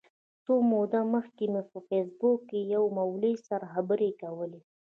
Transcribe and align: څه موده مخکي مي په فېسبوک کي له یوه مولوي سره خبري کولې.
څه 0.43 0.53
موده 0.71 1.01
مخکي 1.13 1.45
مي 1.53 1.61
په 1.71 1.77
فېسبوک 1.87 2.39
کي 2.49 2.59
له 2.63 2.67
یوه 2.73 2.89
مولوي 2.97 3.33
سره 3.47 3.65
خبري 3.73 4.11
کولې. 4.21 4.61